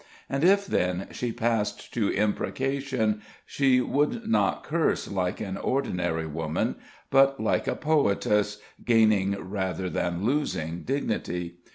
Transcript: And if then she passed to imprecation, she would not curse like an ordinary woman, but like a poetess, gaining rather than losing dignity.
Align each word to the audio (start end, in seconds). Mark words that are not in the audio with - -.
And 0.27 0.43
if 0.43 0.65
then 0.65 1.09
she 1.11 1.31
passed 1.31 1.93
to 1.93 2.11
imprecation, 2.11 3.21
she 3.45 3.81
would 3.81 4.27
not 4.27 4.63
curse 4.63 5.07
like 5.07 5.39
an 5.39 5.57
ordinary 5.57 6.25
woman, 6.25 6.77
but 7.11 7.39
like 7.39 7.67
a 7.67 7.75
poetess, 7.75 8.57
gaining 8.83 9.33
rather 9.39 9.91
than 9.91 10.23
losing 10.25 10.81
dignity. 10.81 11.57